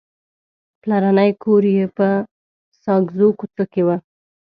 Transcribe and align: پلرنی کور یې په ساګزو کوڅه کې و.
پلرنی 0.81 1.31
کور 1.41 1.63
یې 1.75 1.85
په 1.97 2.07
ساګزو 2.83 3.27
کوڅه 3.39 3.63
کې 3.71 3.81
و. 3.85 3.89